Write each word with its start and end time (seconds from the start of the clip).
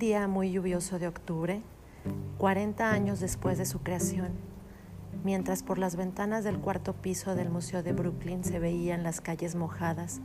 Día 0.00 0.26
muy 0.28 0.50
lluvioso 0.50 0.98
de 0.98 1.06
octubre, 1.06 1.60
40 2.38 2.90
años 2.90 3.20
después 3.20 3.58
de 3.58 3.66
su 3.66 3.80
creación, 3.80 4.30
mientras 5.24 5.62
por 5.62 5.76
las 5.76 5.94
ventanas 5.94 6.42
del 6.42 6.58
cuarto 6.58 6.94
piso 6.94 7.34
del 7.34 7.50
Museo 7.50 7.82
de 7.82 7.92
Brooklyn 7.92 8.42
se 8.42 8.58
veían 8.58 9.02
las 9.02 9.20
calles 9.20 9.56
mojadas 9.56 10.22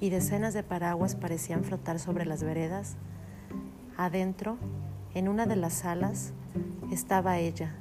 y 0.00 0.10
decenas 0.10 0.54
de 0.54 0.64
paraguas 0.64 1.14
parecían 1.14 1.62
flotar 1.62 2.00
sobre 2.00 2.26
las 2.26 2.42
veredas, 2.42 2.96
adentro, 3.96 4.58
en 5.14 5.28
una 5.28 5.46
de 5.46 5.54
las 5.54 5.74
salas, 5.74 6.32
estaba 6.90 7.38
ella, 7.38 7.76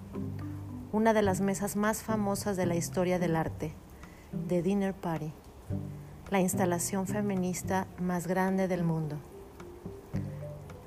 una 0.92 1.12
de 1.12 1.24
las 1.24 1.42
mesas 1.42 1.76
más 1.76 2.04
famosas 2.04 2.56
de 2.56 2.68
la 2.68 2.76
historia 2.76 3.18
del 3.18 3.36
arte, 3.36 3.74
The 4.48 4.62
Dinner 4.62 4.94
Party, 4.94 5.34
la 6.30 6.40
instalación 6.40 7.08
feminista 7.08 7.88
más 8.00 8.28
grande 8.28 8.68
del 8.68 8.84
mundo. 8.84 9.31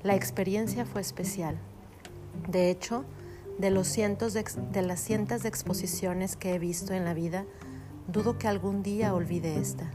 La 0.05 0.13
experiencia 0.13 0.85
fue 0.85 1.01
especial. 1.01 1.57
De 2.47 2.69
hecho, 2.69 3.05
de, 3.57 3.71
los 3.71 3.87
cientos 3.87 4.33
de, 4.33 4.81
las 4.83 4.99
cientos 4.99 5.41
de 5.41 5.49
exposiciones 5.49 6.35
que 6.35 6.53
he 6.53 6.59
visto 6.59 6.93
en 6.93 7.05
la 7.05 7.15
vida, 7.15 7.43
dudo 8.07 8.37
que 8.37 8.47
algún 8.47 8.83
día 8.83 9.15
olvide 9.15 9.59
esta. 9.59 9.89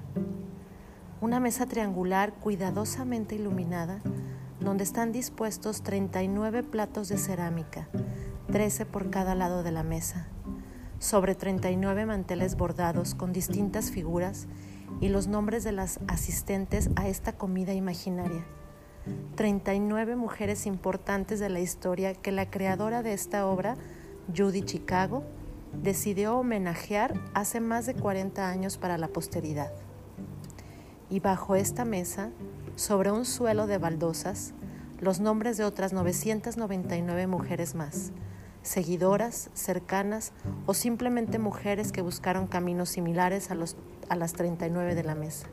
Una 1.21 1.39
mesa 1.39 1.67
triangular 1.67 2.33
cuidadosamente 2.33 3.37
iluminada, 3.37 4.01
donde 4.59 4.83
están 4.83 5.13
dispuestos 5.13 5.85
39 5.85 6.65
platos 6.65 7.09
de 7.09 7.17
cerámica, 7.17 7.89
13 8.51 8.87
por 8.87 9.11
cada 9.11 9.37
lado 9.37 9.63
de 9.63 9.71
la 9.71 9.85
mesa, 9.85 10.27
sobre 10.99 11.37
39 11.37 12.07
manteles 12.07 12.57
bordados 12.57 13.15
con 13.15 13.33
distintas 13.33 13.93
figuras 13.93 14.49
y 15.01 15.09
los 15.09 15.29
nombres 15.29 15.63
de 15.63 15.71
las 15.71 16.01
asistentes 16.09 16.91
a 16.97 17.07
esta 17.07 17.35
comida 17.35 17.75
imaginaria. 17.75 18.45
39 19.37 20.17
mujeres 20.17 20.67
importantes 20.67 21.41
de 21.41 21.49
la 21.49 21.61
historia 21.61 22.15
que 22.15 22.33
la 22.33 22.51
creadora 22.51 23.03
de 23.03 23.13
esta 23.13 23.47
obra, 23.47 23.77
Judy 24.37 24.63
Chicago, 24.63 25.25
decidió 25.83 26.37
homenajear 26.37 27.15
hace 27.35 27.61
más 27.61 27.87
de 27.87 27.95
40 27.95 28.49
años 28.49 28.77
para 28.77 28.99
la 28.99 29.09
posteridad. 29.09 29.73
Y 31.09 31.21
bajo 31.21 31.57
esta 31.57 31.85
mesa, 31.85 32.31
sobre 32.77 33.11
un 33.11 33.25
suelo 33.25 33.67
de 33.67 33.79
baldosas, 33.79 34.53
los 35.01 35.21
nombres 35.21 35.57
de 35.57 35.65
otras 35.65 35.93
999 35.93 37.27
mujeres 37.27 37.75
más, 37.75 38.13
seguidoras, 38.63 39.51
cercanas 39.55 40.33
o 40.67 40.75
simplemente 40.75 41.39
mujeres 41.39 41.93
que 41.93 42.03
buscaron 42.03 42.47
caminos 42.47 42.91
similares 42.91 43.51
a, 43.51 43.55
los, 43.55 43.77
a 44.09 44.17
las 44.17 44.35
39 44.35 44.95
de 44.95 45.03
la 45.03 45.15
mesa 45.15 45.47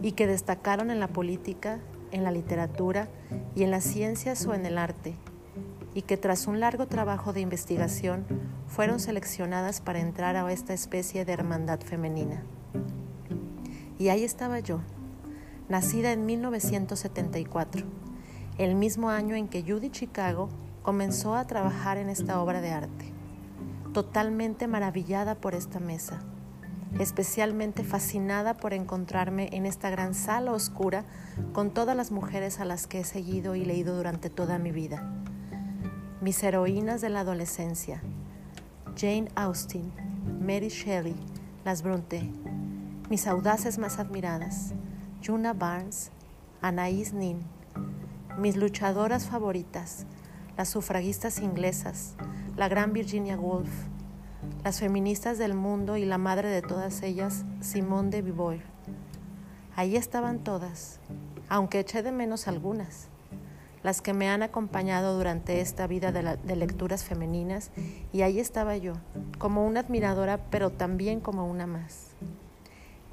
y 0.00 0.12
que 0.12 0.26
destacaron 0.26 0.90
en 0.90 1.00
la 1.00 1.08
política, 1.08 1.80
en 2.14 2.22
la 2.22 2.30
literatura 2.30 3.08
y 3.56 3.64
en 3.64 3.72
las 3.72 3.82
ciencias 3.82 4.46
o 4.46 4.54
en 4.54 4.64
el 4.64 4.78
arte, 4.78 5.16
y 5.94 6.02
que 6.02 6.16
tras 6.16 6.46
un 6.46 6.60
largo 6.60 6.86
trabajo 6.86 7.32
de 7.32 7.40
investigación 7.40 8.24
fueron 8.68 9.00
seleccionadas 9.00 9.80
para 9.80 10.00
entrar 10.00 10.36
a 10.36 10.50
esta 10.52 10.72
especie 10.72 11.24
de 11.24 11.32
hermandad 11.32 11.80
femenina. 11.80 12.44
Y 13.98 14.08
ahí 14.08 14.22
estaba 14.22 14.60
yo, 14.60 14.80
nacida 15.68 16.12
en 16.12 16.24
1974, 16.24 17.84
el 18.58 18.76
mismo 18.76 19.10
año 19.10 19.34
en 19.34 19.48
que 19.48 19.62
Judy 19.62 19.90
Chicago 19.90 20.48
comenzó 20.82 21.34
a 21.34 21.46
trabajar 21.46 21.98
en 21.98 22.10
esta 22.10 22.40
obra 22.40 22.60
de 22.60 22.70
arte, 22.70 23.12
totalmente 23.92 24.68
maravillada 24.68 25.34
por 25.34 25.54
esta 25.54 25.80
mesa, 25.80 26.20
especialmente 26.98 27.82
fascinada 27.82 28.54
por 28.54 28.72
encontrarme 28.72 29.48
en 29.52 29.66
esta 29.66 29.90
gran 29.90 30.14
sala 30.14 30.52
oscura 30.52 31.04
con 31.52 31.70
todas 31.70 31.96
las 31.96 32.10
mujeres 32.10 32.60
a 32.60 32.64
las 32.64 32.86
que 32.86 33.00
he 33.00 33.04
seguido 33.04 33.54
y 33.56 33.64
leído 33.64 33.96
durante 33.96 34.30
toda 34.30 34.58
mi 34.58 34.70
vida. 34.70 35.12
Mis 36.20 36.42
heroínas 36.42 37.00
de 37.00 37.10
la 37.10 37.20
adolescencia, 37.20 38.00
Jane 38.96 39.28
Austen, 39.34 39.92
Mary 40.40 40.68
Shelley, 40.68 41.16
las 41.64 41.82
Bronte, 41.82 42.30
mis 43.10 43.26
audaces 43.26 43.78
más 43.78 43.98
admiradas, 43.98 44.72
Juna 45.24 45.52
Barnes, 45.52 46.10
Anaïs 46.62 47.12
Nin, 47.12 47.40
mis 48.38 48.56
luchadoras 48.56 49.26
favoritas, 49.26 50.06
las 50.56 50.68
sufragistas 50.68 51.40
inglesas, 51.40 52.14
la 52.56 52.68
gran 52.68 52.92
Virginia 52.92 53.36
Woolf, 53.36 53.70
las 54.64 54.80
feministas 54.80 55.36
del 55.36 55.52
mundo 55.52 55.98
y 55.98 56.06
la 56.06 56.16
madre 56.16 56.48
de 56.48 56.62
todas 56.62 57.02
ellas, 57.02 57.44
Simone 57.60 58.08
de 58.08 58.22
Beauvoir. 58.22 58.62
Ahí 59.76 59.94
estaban 59.94 60.38
todas, 60.38 61.00
aunque 61.50 61.80
eché 61.80 62.02
de 62.02 62.12
menos 62.12 62.48
algunas, 62.48 63.08
las 63.82 64.00
que 64.00 64.14
me 64.14 64.30
han 64.30 64.42
acompañado 64.42 65.18
durante 65.18 65.60
esta 65.60 65.86
vida 65.86 66.12
de, 66.12 66.38
de 66.42 66.56
lecturas 66.56 67.04
femeninas, 67.04 67.72
y 68.10 68.22
ahí 68.22 68.40
estaba 68.40 68.74
yo, 68.78 68.94
como 69.38 69.66
una 69.66 69.80
admiradora, 69.80 70.38
pero 70.50 70.70
también 70.70 71.20
como 71.20 71.46
una 71.46 71.66
más. 71.66 72.12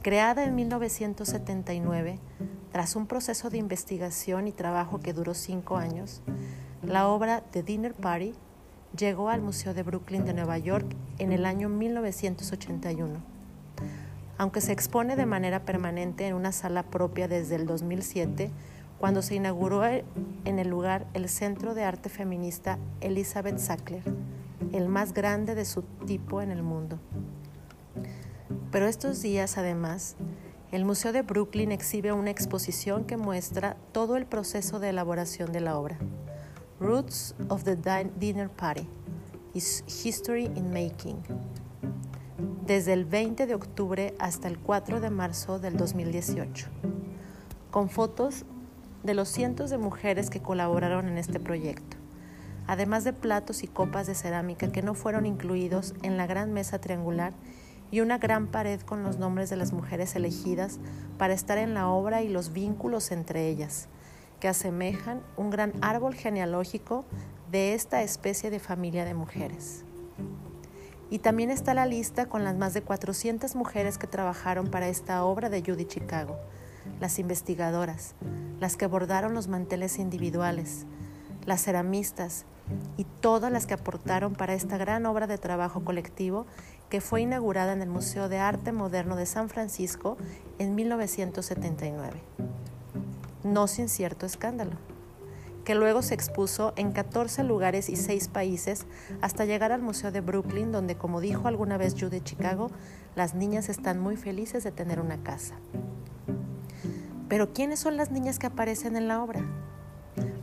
Creada 0.01 0.45
en 0.45 0.55
1979, 0.55 2.17
tras 2.71 2.95
un 2.95 3.07
proceso 3.07 3.49
de 3.49 3.57
investigación 3.57 4.47
y 4.47 4.53
trabajo 4.53 5.01
que 5.01 5.11
duró 5.11 5.33
cinco 5.33 5.75
años, 5.75 6.21
la 6.81 7.09
obra 7.09 7.43
The 7.51 7.61
Dinner 7.61 7.93
Party 7.93 8.35
llegó 8.97 9.29
al 9.29 9.41
Museo 9.41 9.73
de 9.73 9.83
Brooklyn 9.83 10.25
de 10.25 10.33
Nueva 10.33 10.57
York 10.57 10.85
en 11.17 11.31
el 11.31 11.45
año 11.45 11.69
1981. 11.69 13.19
Aunque 14.37 14.61
se 14.61 14.71
expone 14.71 15.15
de 15.15 15.25
manera 15.25 15.65
permanente 15.65 16.27
en 16.27 16.33
una 16.33 16.51
sala 16.51 16.83
propia 16.83 17.27
desde 17.27 17.55
el 17.55 17.65
2007, 17.65 18.51
cuando 18.99 19.21
se 19.21 19.35
inauguró 19.35 19.83
en 19.85 20.59
el 20.59 20.67
lugar 20.67 21.07
el 21.13 21.29
Centro 21.29 21.73
de 21.73 21.83
Arte 21.83 22.09
Feminista 22.09 22.77
Elizabeth 23.01 23.57
Sackler, 23.57 24.03
el 24.73 24.87
más 24.87 25.13
grande 25.13 25.55
de 25.55 25.65
su 25.65 25.83
tipo 26.05 26.41
en 26.41 26.51
el 26.51 26.63
mundo. 26.63 26.99
Pero 28.71 28.87
estos 28.87 29.21
días, 29.21 29.57
además, 29.57 30.15
el 30.71 30.85
Museo 30.85 31.11
de 31.11 31.23
Brooklyn 31.23 31.71
exhibe 31.71 32.13
una 32.13 32.29
exposición 32.29 33.05
que 33.05 33.17
muestra 33.17 33.75
todo 33.91 34.15
el 34.17 34.25
proceso 34.25 34.79
de 34.79 34.89
elaboración 34.89 35.51
de 35.51 35.61
la 35.61 35.77
obra. 35.77 35.97
Roots 36.81 37.35
of 37.49 37.63
the 37.63 37.75
Dinner 38.19 38.49
Party 38.49 38.87
is 39.53 39.83
History 40.03 40.45
in 40.45 40.73
Making. 40.73 41.21
Desde 42.65 42.93
el 42.93 43.05
20 43.05 43.45
de 43.45 43.53
octubre 43.53 44.15
hasta 44.17 44.47
el 44.47 44.57
4 44.57 44.99
de 44.99 45.11
marzo 45.11 45.59
del 45.59 45.77
2018, 45.77 46.69
con 47.69 47.87
fotos 47.87 48.45
de 49.03 49.13
los 49.13 49.29
cientos 49.29 49.69
de 49.69 49.77
mujeres 49.77 50.31
que 50.31 50.41
colaboraron 50.41 51.07
en 51.07 51.19
este 51.19 51.39
proyecto, 51.39 51.97
además 52.65 53.03
de 53.03 53.13
platos 53.13 53.61
y 53.61 53.67
copas 53.67 54.07
de 54.07 54.15
cerámica 54.15 54.71
que 54.71 54.81
no 54.81 54.95
fueron 54.95 55.27
incluidos 55.27 55.93
en 56.01 56.17
la 56.17 56.25
gran 56.25 56.51
mesa 56.51 56.81
triangular 56.81 57.33
y 57.91 57.99
una 57.99 58.17
gran 58.17 58.47
pared 58.47 58.81
con 58.81 59.03
los 59.03 59.19
nombres 59.19 59.51
de 59.51 59.57
las 59.57 59.71
mujeres 59.71 60.15
elegidas 60.15 60.79
para 61.19 61.35
estar 61.35 61.59
en 61.59 61.75
la 61.75 61.89
obra 61.89 62.23
y 62.23 62.29
los 62.29 62.53
vínculos 62.53 63.11
entre 63.11 63.49
ellas 63.49 63.87
que 64.41 64.49
asemejan 64.49 65.21
un 65.37 65.51
gran 65.51 65.71
árbol 65.81 66.15
genealógico 66.15 67.05
de 67.51 67.73
esta 67.73 68.01
especie 68.01 68.49
de 68.49 68.59
familia 68.59 69.05
de 69.05 69.13
mujeres. 69.13 69.85
Y 71.09 71.19
también 71.19 71.51
está 71.51 71.73
la 71.73 71.85
lista 71.85 72.25
con 72.25 72.43
las 72.43 72.57
más 72.57 72.73
de 72.73 72.81
400 72.81 73.55
mujeres 73.55 73.97
que 73.97 74.07
trabajaron 74.07 74.67
para 74.67 74.87
esta 74.87 75.23
obra 75.23 75.49
de 75.49 75.61
Judy 75.61 75.85
Chicago, 75.85 76.39
las 76.99 77.19
investigadoras, 77.19 78.15
las 78.59 78.77
que 78.77 78.87
bordaron 78.87 79.33
los 79.33 79.47
manteles 79.47 79.99
individuales, 79.99 80.85
las 81.45 81.63
ceramistas 81.63 82.45
y 82.97 83.03
todas 83.03 83.51
las 83.51 83.67
que 83.67 83.75
aportaron 83.75 84.33
para 84.33 84.53
esta 84.53 84.77
gran 84.77 85.05
obra 85.05 85.27
de 85.27 85.37
trabajo 85.37 85.83
colectivo 85.83 86.47
que 86.89 86.99
fue 86.99 87.21
inaugurada 87.21 87.73
en 87.73 87.81
el 87.81 87.89
Museo 87.89 88.27
de 88.27 88.39
Arte 88.39 88.71
Moderno 88.71 89.15
de 89.15 89.25
San 89.25 89.49
Francisco 89.49 90.17
en 90.57 90.73
1979 90.75 92.21
no 93.43 93.67
sin 93.67 93.89
cierto 93.89 94.25
escándalo, 94.25 94.77
que 95.63 95.75
luego 95.75 96.01
se 96.01 96.13
expuso 96.13 96.73
en 96.75 96.91
14 96.91 97.43
lugares 97.43 97.89
y 97.89 97.95
6 97.95 98.27
países 98.29 98.85
hasta 99.21 99.45
llegar 99.45 99.71
al 99.71 99.81
Museo 99.81 100.11
de 100.11 100.21
Brooklyn, 100.21 100.71
donde, 100.71 100.95
como 100.95 101.21
dijo 101.21 101.47
alguna 101.47 101.77
vez 101.77 101.95
Judy 101.99 102.21
Chicago, 102.21 102.71
las 103.15 103.35
niñas 103.35 103.69
están 103.69 103.99
muy 103.99 104.17
felices 104.17 104.63
de 104.63 104.71
tener 104.71 104.99
una 104.99 105.21
casa. 105.23 105.55
Pero 107.27 107.53
¿quiénes 107.53 107.79
son 107.79 107.97
las 107.97 108.11
niñas 108.11 108.39
que 108.39 108.47
aparecen 108.47 108.95
en 108.95 109.07
la 109.07 109.23
obra? 109.23 109.45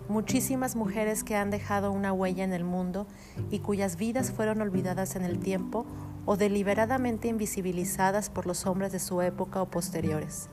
Muchísimas 0.09 0.75
mujeres 0.75 1.23
que 1.23 1.37
han 1.37 1.51
dejado 1.51 1.93
una 1.93 2.13
huella 2.13 2.45
en 2.45 2.55
el 2.55 2.65
mundo 2.65 3.07
y 3.51 3.59
cuyas 3.59 3.97
vidas 3.97 4.33
fueron 4.33 4.63
olvidadas 4.63 5.15
en 5.15 5.23
el 5.23 5.39
tiempo 5.39 5.85
o 6.25 6.37
deliberadamente 6.37 7.29
invisibilizadas 7.29 8.31
por 8.31 8.47
los 8.47 8.65
hombres 8.67 8.91
de 8.91 9.01
su 9.01 9.21
época 9.21 9.61
o 9.61 9.67
posteriores 9.67 10.49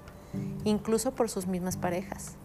incluso 0.63 1.15
por 1.15 1.29
sus 1.29 1.47
mismas 1.47 1.77
parejas, 1.77 2.37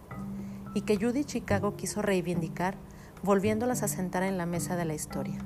y 0.73 0.81
que 0.81 0.97
Judy 0.97 1.23
Chicago 1.25 1.75
quiso 1.75 2.01
reivindicar 2.01 2.75
volviéndolas 3.23 3.83
a 3.83 3.87
sentar 3.87 4.23
en 4.23 4.37
la 4.37 4.45
mesa 4.45 4.75
de 4.75 4.85
la 4.85 4.93
historia. 4.93 5.39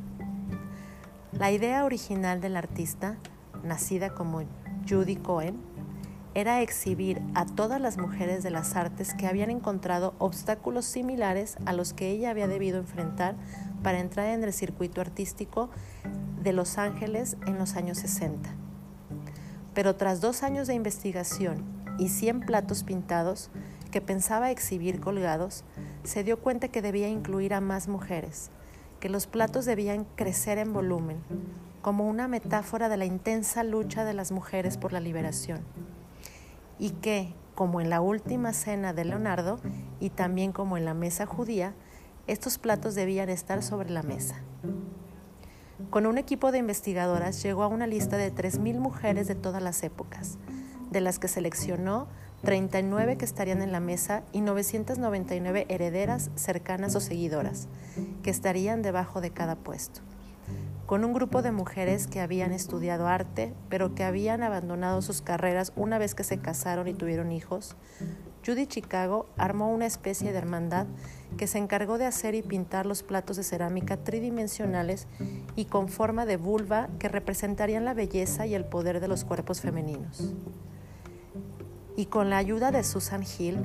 La 1.32 1.52
idea 1.52 1.84
original 1.84 2.40
del 2.40 2.56
artista, 2.56 3.18
nacida 3.64 4.14
como 4.14 4.44
Judy 4.88 5.18
Cohen, 5.18 5.60
era 6.34 6.62
exhibir 6.62 7.22
a 7.34 7.46
todas 7.46 7.80
las 7.80 7.98
mujeres 7.98 8.44
de 8.44 8.52
las 8.52 8.76
artes 8.76 9.14
que 9.14 9.26
habían 9.26 9.50
encontrado 9.50 10.14
obstáculos 10.18 10.86
similares 10.86 11.58
a 11.66 11.72
los 11.72 11.94
que 11.94 12.10
ella 12.10 12.30
había 12.30 12.48
debido 12.48 12.78
enfrentar 12.78 13.36
para 13.84 14.00
entrar 14.00 14.28
en 14.28 14.44
el 14.44 14.52
circuito 14.52 15.00
artístico 15.00 15.70
de 16.44 16.52
Los 16.52 16.78
Ángeles 16.78 17.38
en 17.48 17.58
los 17.58 17.76
años 17.76 18.00
60. 18.00 18.50
Pero 19.74 19.96
tras 19.96 20.20
dos 20.20 20.44
años 20.44 20.68
de 20.68 20.74
investigación 20.74 21.64
y 21.98 22.10
100 22.10 22.42
platos 22.42 22.84
pintados 22.84 23.50
que 23.92 24.02
pensaba 24.02 24.52
exhibir 24.52 25.00
colgados, 25.00 25.64
se 26.04 26.24
dio 26.24 26.40
cuenta 26.40 26.68
que 26.68 26.82
debía 26.82 27.08
incluir 27.08 27.54
a 27.54 27.62
más 27.62 27.88
mujeres, 27.88 28.50
que 29.00 29.10
los 29.10 29.28
platos 29.28 29.66
debían 29.66 30.06
crecer 30.16 30.58
en 30.58 30.74
volumen, 30.74 31.18
como 31.82 32.08
una 32.08 32.28
metáfora 32.28 32.90
de 32.90 32.98
la 32.98 33.06
intensa 33.06 33.64
lucha 33.64 34.04
de 34.04 34.14
las 34.14 34.32
mujeres 34.32 34.78
por 34.78 34.92
la 34.92 35.00
liberación 35.00 35.62
y 36.80 36.92
que, 36.92 37.34
como 37.54 37.82
en 37.82 37.90
la 37.90 38.02
última 38.02 38.54
cena 38.54 38.94
de 38.94 39.06
Leonardo 39.06 39.60
y 40.00 40.10
también 40.10 40.52
como 40.52 40.78
en 40.78 40.86
la 40.86 40.94
mesa 40.94 41.26
judía, 41.26 41.74
estos 42.28 42.58
platos 42.58 42.96
debían 42.96 43.30
estar 43.30 43.64
sobre 43.64 43.90
la 43.90 44.04
mesa. 44.04 44.42
Con 45.90 46.06
un 46.06 46.18
equipo 46.18 46.52
de 46.52 46.58
investigadoras 46.58 47.42
llegó 47.44 47.64
a 47.64 47.68
una 47.68 47.88
lista 47.88 48.18
de 48.18 48.34
3.000 48.34 48.80
mujeres 48.80 49.28
de 49.28 49.36
todas 49.36 49.62
las 49.62 49.84
épocas, 49.84 50.38
de 50.96 51.02
las 51.02 51.20
que 51.20 51.28
seleccionó 51.28 52.08
39 52.46 53.18
que 53.18 53.26
estarían 53.26 53.62
en 53.62 53.74
la 53.74 53.82
mesa 53.82 54.24
y 54.32 54.40
999 54.40 55.66
herederas, 55.68 56.32
cercanas 56.36 56.96
o 56.96 57.02
seguidoras, 57.02 57.68
que 58.24 58.30
estarían 58.30 58.82
debajo 58.82 59.20
de 59.20 59.32
cada 59.32 59.58
puesto 59.58 60.00
con 60.86 61.04
un 61.04 61.14
grupo 61.14 61.42
de 61.42 61.52
mujeres 61.52 62.06
que 62.06 62.22
habían 62.22 62.52
estudiado 62.52 63.08
arte, 63.08 63.54
pero 63.70 63.96
que 63.96 64.04
habían 64.04 64.44
abandonado 64.44 65.02
sus 65.02 65.22
carreras 65.22 65.74
una 65.76 65.98
vez 65.98 66.14
que 66.14 66.24
se 66.24 66.38
casaron 66.38 66.88
y 66.88 66.94
tuvieron 66.94 67.32
hijos, 67.32 67.76
Judy 68.46 68.68
Chicago 68.68 69.26
armó 69.38 69.74
una 69.74 69.88
especie 69.88 70.32
de 70.32 70.38
hermandad 70.38 70.86
que 71.38 71.48
se 71.48 71.58
encargó 71.58 71.98
de 71.98 72.06
hacer 72.06 72.36
y 72.36 72.44
pintar 72.44 72.86
los 72.86 73.02
platos 73.02 73.38
de 73.38 73.44
cerámica 73.44 73.98
tridimensionales 73.98 75.08
y 75.56 75.66
con 75.66 75.90
forma 75.90 76.28
de 76.28 76.38
vulva 76.38 76.90
que 77.00 77.10
representarían 77.10 77.86
la 77.86 77.96
belleza 77.96 78.46
y 78.46 78.54
el 78.54 78.66
poder 78.66 79.00
de 79.00 79.08
los 79.08 79.26
cuerpos 79.26 79.62
femeninos. 79.62 80.36
Y 81.96 82.08
con 82.08 82.30
la 82.30 82.38
ayuda 82.38 82.72
de 82.72 82.84
Susan 82.84 83.24
Hill, 83.24 83.58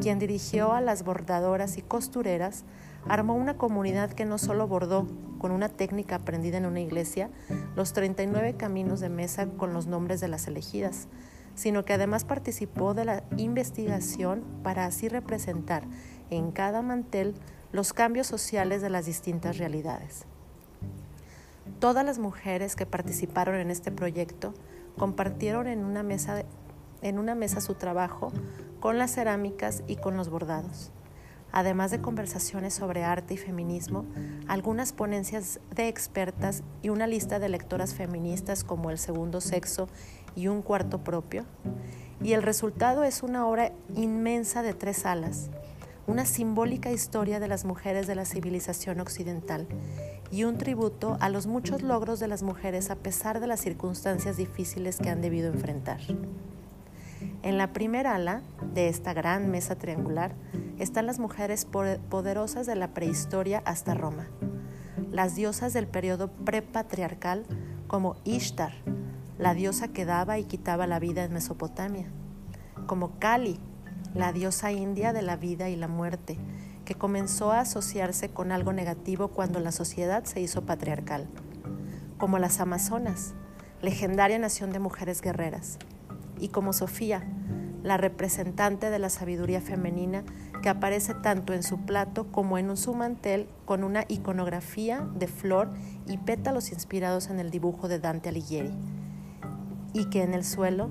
quien 0.00 0.18
dirigió 0.18 0.72
a 0.72 0.80
las 0.80 1.04
bordadoras 1.04 1.76
y 1.76 1.82
costureras, 1.82 2.64
armó 3.06 3.34
una 3.34 3.56
comunidad 3.56 4.10
que 4.10 4.24
no 4.24 4.38
solo 4.38 4.66
bordó, 4.66 5.06
con 5.38 5.52
una 5.52 5.68
técnica 5.68 6.16
aprendida 6.16 6.56
en 6.56 6.64
una 6.64 6.80
iglesia, 6.80 7.28
los 7.76 7.92
39 7.92 8.54
caminos 8.56 9.00
de 9.00 9.10
mesa 9.10 9.46
con 9.46 9.74
los 9.74 9.86
nombres 9.86 10.20
de 10.20 10.28
las 10.28 10.46
elegidas, 10.46 11.06
sino 11.54 11.84
que 11.84 11.92
además 11.92 12.24
participó 12.24 12.94
de 12.94 13.04
la 13.04 13.24
investigación 13.36 14.42
para 14.62 14.86
así 14.86 15.08
representar 15.08 15.84
en 16.30 16.50
cada 16.50 16.80
mantel 16.80 17.34
los 17.72 17.92
cambios 17.92 18.26
sociales 18.26 18.80
de 18.80 18.88
las 18.88 19.04
distintas 19.04 19.58
realidades. 19.58 20.24
Todas 21.78 22.04
las 22.04 22.18
mujeres 22.18 22.76
que 22.76 22.86
participaron 22.86 23.56
en 23.56 23.70
este 23.70 23.92
proyecto 23.92 24.54
compartieron 24.96 25.66
en 25.66 25.84
una 25.84 26.02
mesa, 26.02 26.44
en 27.04 27.20
una 27.20 27.36
mesa 27.36 27.60
su 27.60 27.74
trabajo 27.74 28.32
con 28.80 28.98
las 28.98 29.14
cerámicas 29.14 29.84
y 29.86 29.94
con 29.94 30.16
los 30.16 30.28
bordados 30.28 30.90
además 31.54 31.92
de 31.92 32.00
conversaciones 32.00 32.74
sobre 32.74 33.04
arte 33.04 33.34
y 33.34 33.36
feminismo, 33.36 34.04
algunas 34.48 34.92
ponencias 34.92 35.60
de 35.72 35.86
expertas 35.86 36.64
y 36.82 36.88
una 36.88 37.06
lista 37.06 37.38
de 37.38 37.48
lectoras 37.48 37.94
feministas 37.94 38.64
como 38.64 38.90
El 38.90 38.98
Segundo 38.98 39.40
Sexo 39.40 39.88
y 40.34 40.48
Un 40.48 40.62
Cuarto 40.62 41.04
Propio. 41.04 41.44
Y 42.20 42.32
el 42.32 42.42
resultado 42.42 43.04
es 43.04 43.22
una 43.22 43.46
obra 43.46 43.70
inmensa 43.94 44.64
de 44.64 44.74
tres 44.74 45.06
alas, 45.06 45.48
una 46.08 46.26
simbólica 46.26 46.90
historia 46.90 47.38
de 47.38 47.46
las 47.46 47.64
mujeres 47.64 48.08
de 48.08 48.16
la 48.16 48.24
civilización 48.24 48.98
occidental 48.98 49.68
y 50.32 50.42
un 50.42 50.58
tributo 50.58 51.18
a 51.20 51.28
los 51.28 51.46
muchos 51.46 51.82
logros 51.82 52.18
de 52.18 52.26
las 52.26 52.42
mujeres 52.42 52.90
a 52.90 52.96
pesar 52.96 53.38
de 53.38 53.46
las 53.46 53.60
circunstancias 53.60 54.36
difíciles 54.36 54.98
que 54.98 55.08
han 55.10 55.20
debido 55.20 55.52
enfrentar. 55.52 56.00
En 57.44 57.58
la 57.58 57.74
primera 57.74 58.14
ala 58.14 58.40
de 58.72 58.88
esta 58.88 59.12
gran 59.12 59.50
mesa 59.50 59.76
triangular 59.76 60.32
están 60.78 61.04
las 61.04 61.18
mujeres 61.18 61.66
poderosas 61.66 62.66
de 62.66 62.74
la 62.74 62.94
prehistoria 62.94 63.62
hasta 63.66 63.92
Roma, 63.92 64.28
las 65.10 65.34
diosas 65.34 65.74
del 65.74 65.86
periodo 65.86 66.28
prepatriarcal 66.28 67.44
como 67.86 68.16
Ishtar, 68.24 68.72
la 69.36 69.52
diosa 69.52 69.88
que 69.88 70.06
daba 70.06 70.38
y 70.38 70.44
quitaba 70.44 70.86
la 70.86 70.98
vida 70.98 71.22
en 71.22 71.34
Mesopotamia, 71.34 72.06
como 72.86 73.18
Kali, 73.18 73.60
la 74.14 74.32
diosa 74.32 74.72
india 74.72 75.12
de 75.12 75.20
la 75.20 75.36
vida 75.36 75.68
y 75.68 75.76
la 75.76 75.86
muerte, 75.86 76.38
que 76.86 76.94
comenzó 76.94 77.52
a 77.52 77.60
asociarse 77.60 78.30
con 78.30 78.52
algo 78.52 78.72
negativo 78.72 79.28
cuando 79.28 79.60
la 79.60 79.70
sociedad 79.70 80.24
se 80.24 80.40
hizo 80.40 80.64
patriarcal, 80.64 81.28
como 82.16 82.38
las 82.38 82.58
Amazonas, 82.60 83.34
legendaria 83.82 84.38
nación 84.38 84.72
de 84.72 84.78
mujeres 84.78 85.20
guerreras, 85.20 85.78
y 86.38 86.48
como 86.48 86.72
Sofía, 86.72 87.24
la 87.82 87.98
representante 87.98 88.90
de 88.90 88.98
la 88.98 89.10
sabiduría 89.10 89.60
femenina 89.60 90.24
que 90.62 90.70
aparece 90.70 91.12
tanto 91.14 91.52
en 91.52 91.62
su 91.62 91.84
plato 91.84 92.32
como 92.32 92.56
en 92.56 92.74
su 92.78 92.94
mantel 92.94 93.46
con 93.66 93.84
una 93.84 94.06
iconografía 94.08 95.06
de 95.14 95.26
flor 95.26 95.70
y 96.06 96.16
pétalos 96.16 96.72
inspirados 96.72 97.28
en 97.28 97.38
el 97.38 97.50
dibujo 97.50 97.86
de 97.86 97.98
Dante 97.98 98.30
Alighieri, 98.30 98.72
y 99.92 100.06
que 100.06 100.22
en 100.22 100.32
el 100.32 100.44
suelo 100.44 100.88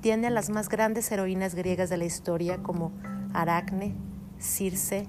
tiene 0.00 0.28
a 0.28 0.30
las 0.30 0.48
más 0.48 0.68
grandes 0.68 1.10
heroínas 1.10 1.56
griegas 1.56 1.90
de 1.90 1.96
la 1.96 2.04
historia 2.04 2.62
como 2.62 2.92
Aracne, 3.34 3.96
Circe, 4.38 5.08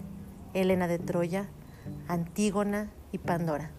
Helena 0.56 0.88
de 0.88 0.98
Troya, 0.98 1.48
Antígona 2.08 2.90
y 3.12 3.20
Pandora. 3.20 3.70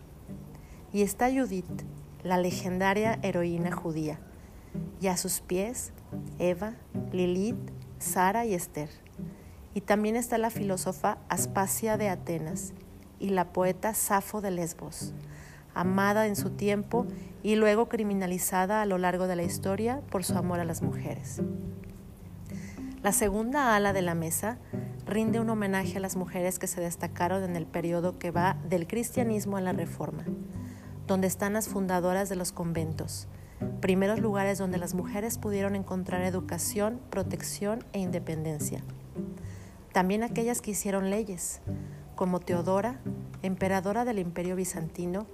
Y 0.92 1.02
está 1.02 1.28
Judith, 1.28 1.82
la 2.22 2.38
legendaria 2.38 3.18
heroína 3.22 3.72
judía, 3.72 4.20
y 5.00 5.06
a 5.08 5.16
sus 5.16 5.40
pies 5.40 5.92
Eva, 6.38 6.74
Lilith, 7.12 7.56
Sara 7.98 8.44
y 8.46 8.54
Esther. 8.54 8.90
Y 9.74 9.80
también 9.80 10.16
está 10.16 10.38
la 10.38 10.50
filósofa 10.50 11.18
Aspasia 11.28 11.96
de 11.96 12.08
Atenas 12.08 12.72
y 13.20 13.30
la 13.30 13.52
poeta 13.52 13.94
Safo 13.94 14.40
de 14.40 14.50
Lesbos, 14.50 15.12
amada 15.74 16.26
en 16.26 16.36
su 16.36 16.50
tiempo 16.50 17.06
y 17.42 17.56
luego 17.56 17.88
criminalizada 17.88 18.82
a 18.82 18.86
lo 18.86 18.98
largo 18.98 19.26
de 19.26 19.36
la 19.36 19.42
historia 19.42 20.00
por 20.10 20.24
su 20.24 20.36
amor 20.36 20.60
a 20.60 20.64
las 20.64 20.82
mujeres. 20.82 21.40
La 23.02 23.12
segunda 23.12 23.76
ala 23.76 23.92
de 23.92 24.02
la 24.02 24.14
mesa 24.14 24.58
rinde 25.06 25.40
un 25.40 25.48
homenaje 25.50 25.98
a 25.98 26.00
las 26.00 26.16
mujeres 26.16 26.58
que 26.58 26.66
se 26.66 26.80
destacaron 26.80 27.44
en 27.44 27.56
el 27.56 27.64
periodo 27.64 28.18
que 28.18 28.30
va 28.30 28.58
del 28.68 28.86
cristianismo 28.86 29.56
a 29.56 29.60
la 29.60 29.72
reforma, 29.72 30.24
donde 31.06 31.28
están 31.28 31.52
las 31.52 31.68
fundadoras 31.68 32.28
de 32.28 32.36
los 32.36 32.52
conventos, 32.52 33.28
primeros 33.80 34.20
lugares 34.20 34.58
donde 34.58 34.78
las 34.78 34.94
mujeres 34.94 35.38
pudieron 35.38 35.76
encontrar 35.76 36.22
educación, 36.22 37.00
protección 37.10 37.84
e 37.92 38.00
independencia. 38.00 38.82
También 39.92 40.22
aquellas 40.22 40.60
que 40.60 40.72
hicieron 40.72 41.10
leyes, 41.10 41.60
como 42.14 42.40
Teodora, 42.40 43.00
emperadora 43.42 44.04
del 44.04 44.18
Imperio 44.18 44.56
Bizantino, 44.56 45.26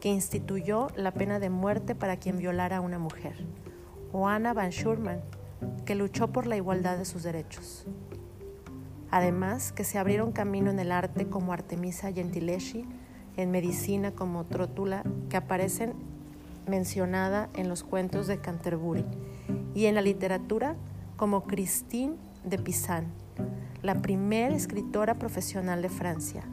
que 0.00 0.08
instituyó 0.08 0.88
la 0.96 1.12
pena 1.12 1.38
de 1.38 1.50
muerte 1.50 1.94
para 1.94 2.16
quien 2.16 2.38
violara 2.38 2.78
a 2.78 2.80
una 2.80 2.98
mujer, 2.98 3.44
o 4.12 4.28
Ana 4.28 4.54
van 4.54 4.70
Schurman, 4.70 5.20
que 5.84 5.94
luchó 5.94 6.32
por 6.32 6.46
la 6.46 6.56
igualdad 6.56 6.96
de 6.96 7.04
sus 7.04 7.22
derechos. 7.22 7.86
Además, 9.10 9.72
que 9.72 9.84
se 9.84 9.98
abrieron 9.98 10.32
camino 10.32 10.70
en 10.70 10.78
el 10.78 10.92
arte 10.92 11.28
como 11.28 11.52
Artemisa 11.52 12.12
Gentileschi, 12.12 12.86
en 13.36 13.50
medicina 13.50 14.12
como 14.12 14.44
Trótula, 14.46 15.04
que 15.28 15.36
aparecen 15.36 15.94
mencionada 16.70 17.50
en 17.54 17.68
los 17.68 17.82
cuentos 17.82 18.26
de 18.26 18.38
Canterbury, 18.40 19.04
y 19.74 19.86
en 19.86 19.94
la 19.94 20.02
literatura 20.02 20.76
como 21.16 21.44
Christine 21.44 22.16
de 22.44 22.58
Pizan, 22.58 23.08
la 23.82 24.00
primera 24.00 24.54
escritora 24.54 25.18
profesional 25.18 25.82
de 25.82 25.88
Francia. 25.88 26.44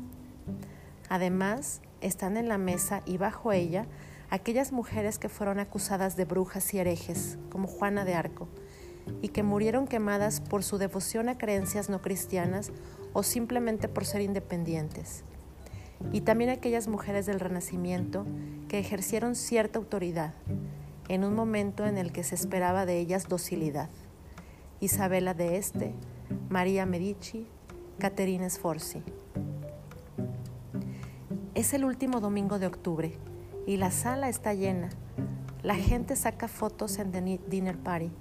Además, 1.10 1.82
están 2.02 2.38
en 2.38 2.50
la 2.50 2.58
mesa 2.58 3.02
y 3.06 3.18
bajo 3.18 3.52
ella 3.52 3.86
aquellas 4.30 4.72
mujeres 4.72 5.20
que 5.20 5.30
fueron 5.30 5.60
acusadas 5.60 6.16
de 6.18 6.26
brujas 6.26 6.74
y 6.74 6.80
herejes, 6.80 7.38
como 7.50 7.68
Juana 7.68 8.04
de 8.04 8.14
Arco, 8.14 8.48
y 9.22 9.30
que 9.30 9.44
murieron 9.44 9.88
quemadas 9.88 10.42
por 10.42 10.64
su 10.64 10.78
devoción 10.78 11.30
a 11.30 11.38
creencias 11.38 11.90
no 11.90 12.02
cristianas 12.02 12.72
o 13.14 13.24
simplemente 13.24 13.88
por 13.88 14.06
ser 14.06 14.22
independientes. 14.22 15.24
Y 16.12 16.22
también 16.22 16.50
aquellas 16.50 16.88
mujeres 16.88 17.26
del 17.26 17.40
Renacimiento 17.40 18.26
que 18.68 18.80
ejercieron 18.80 19.36
cierta 19.36 19.80
autoridad 19.80 20.34
en 21.10 21.24
un 21.24 21.34
momento 21.34 21.86
en 21.86 21.98
el 21.98 22.12
que 22.12 22.24
se 22.24 22.36
esperaba 22.36 22.86
de 22.86 23.00
ellas 23.00 23.28
docilidad. 23.28 23.90
Isabela 24.80 25.34
de 25.34 25.58
Este, 25.58 25.94
María 26.50 26.86
Medici, 26.86 27.48
Caterina 27.98 28.50
Sforzi. 28.50 29.02
Es 31.56 31.74
el 31.74 31.86
último 31.86 32.20
domingo 32.20 32.60
de 32.60 32.68
octubre 32.68 33.14
y 33.66 33.78
la 33.78 33.92
sala 33.92 34.30
está 34.30 34.54
llena. 34.54 34.90
La 35.64 35.76
gente 35.76 36.16
saca 36.16 36.48
fotos 36.48 37.00
en 37.00 37.12
The 37.12 37.40
Dinner 37.48 37.78
Party. 37.78 38.12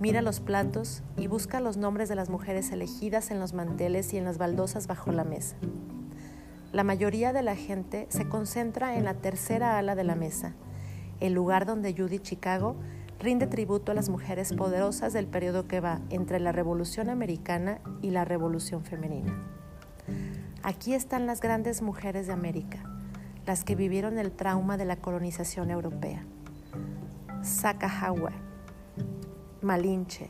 Mira 0.00 0.22
los 0.22 0.40
platos 0.40 1.02
y 1.16 1.26
busca 1.26 1.60
los 1.60 1.76
nombres 1.76 2.08
de 2.08 2.14
las 2.14 2.30
mujeres 2.30 2.70
elegidas 2.70 3.30
en 3.30 3.40
los 3.40 3.52
manteles 3.52 4.12
y 4.14 4.18
en 4.18 4.24
las 4.24 4.38
baldosas 4.38 4.86
bajo 4.86 5.12
la 5.12 5.24
mesa. 5.24 5.56
La 6.76 6.84
mayoría 6.84 7.32
de 7.32 7.40
la 7.40 7.56
gente 7.56 8.06
se 8.10 8.28
concentra 8.28 8.98
en 8.98 9.04
la 9.04 9.14
tercera 9.14 9.78
ala 9.78 9.94
de 9.94 10.04
la 10.04 10.14
mesa, 10.14 10.52
el 11.20 11.32
lugar 11.32 11.64
donde 11.64 11.94
Judy 11.96 12.18
Chicago 12.18 12.76
rinde 13.18 13.46
tributo 13.46 13.92
a 13.92 13.94
las 13.94 14.10
mujeres 14.10 14.52
poderosas 14.52 15.14
del 15.14 15.26
periodo 15.26 15.66
que 15.66 15.80
va 15.80 16.02
entre 16.10 16.38
la 16.38 16.52
Revolución 16.52 17.08
Americana 17.08 17.80
y 18.02 18.10
la 18.10 18.26
Revolución 18.26 18.84
Femenina. 18.84 19.42
Aquí 20.62 20.92
están 20.92 21.24
las 21.26 21.40
grandes 21.40 21.80
mujeres 21.80 22.26
de 22.26 22.34
América, 22.34 22.82
las 23.46 23.64
que 23.64 23.74
vivieron 23.74 24.18
el 24.18 24.30
trauma 24.30 24.76
de 24.76 24.84
la 24.84 24.96
colonización 24.96 25.70
europea. 25.70 26.26
Sacagawea, 27.40 28.36
Malinche, 29.62 30.28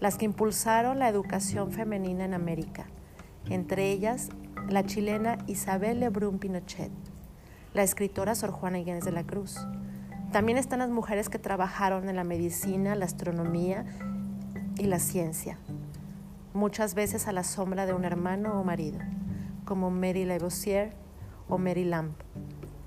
las 0.00 0.16
que 0.16 0.24
impulsaron 0.24 0.98
la 0.98 1.08
educación 1.08 1.70
femenina 1.70 2.24
en 2.24 2.34
América, 2.34 2.86
entre 3.48 3.92
ellas 3.92 4.30
la 4.68 4.84
chilena 4.84 5.38
Isabel 5.46 6.00
Lebrun 6.00 6.38
Pinochet, 6.38 6.90
la 7.74 7.82
escritora 7.82 8.34
Sor 8.34 8.50
Juana 8.50 8.78
Inés 8.78 9.04
de 9.04 9.12
la 9.12 9.24
Cruz. 9.24 9.58
También 10.32 10.58
están 10.58 10.80
las 10.80 10.90
mujeres 10.90 11.28
que 11.28 11.38
trabajaron 11.38 12.08
en 12.08 12.16
la 12.16 12.24
medicina, 12.24 12.94
la 12.94 13.04
astronomía 13.04 13.84
y 14.76 14.84
la 14.84 14.98
ciencia, 14.98 15.58
muchas 16.54 16.94
veces 16.94 17.26
a 17.26 17.32
la 17.32 17.44
sombra 17.44 17.86
de 17.86 17.92
un 17.92 18.04
hermano 18.04 18.60
o 18.60 18.64
marido 18.64 18.98
como 19.64 19.90
Mary 19.90 20.24
Lavoisier 20.24 20.92
o 21.48 21.58
Mary 21.58 21.84
Lamb, 21.84 22.12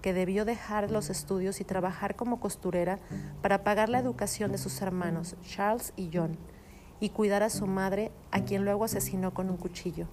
que 0.02 0.14
debió 0.14 0.44
dejar 0.44 0.92
los 0.92 1.10
estudios 1.10 1.62
y 1.62 1.64
trabajar 1.64 2.16
como 2.16 2.40
costurera 2.40 3.00
para 3.42 3.64
pagar 3.64 3.90
la 3.90 4.00
educación 4.00 4.52
de 4.52 4.58
sus 4.58 4.82
hermanos 4.82 5.38
Charles 5.44 5.94
y 5.96 6.10
John 6.14 6.38
y 7.00 7.10
cuidar 7.10 7.44
a 7.44 7.50
su 7.50 7.68
madre, 7.68 8.12
a 8.32 8.42
quien 8.42 8.64
luego 8.64 8.86
asesinó 8.86 9.34
con 9.34 9.50
un 9.50 9.58
cuchillo. 9.58 10.08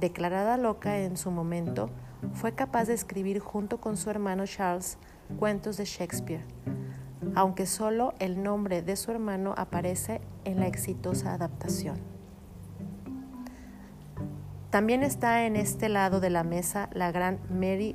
Declarada 0.00 0.56
loca 0.56 1.00
en 1.00 1.18
su 1.18 1.30
momento, 1.30 1.90
fue 2.32 2.52
capaz 2.52 2.86
de 2.86 2.94
escribir 2.94 3.38
junto 3.38 3.82
con 3.82 3.98
su 3.98 4.08
hermano 4.08 4.46
Charles 4.46 4.96
cuentos 5.38 5.76
de 5.76 5.84
Shakespeare, 5.84 6.42
aunque 7.34 7.66
solo 7.66 8.14
el 8.18 8.42
nombre 8.42 8.80
de 8.80 8.96
su 8.96 9.10
hermano 9.10 9.52
aparece 9.58 10.22
en 10.46 10.58
la 10.58 10.68
exitosa 10.68 11.34
adaptación. 11.34 11.98
También 14.70 15.02
está 15.02 15.44
en 15.44 15.54
este 15.54 15.90
lado 15.90 16.20
de 16.20 16.30
la 16.30 16.44
mesa 16.44 16.88
la 16.94 17.12
gran 17.12 17.38
Mary 17.50 17.94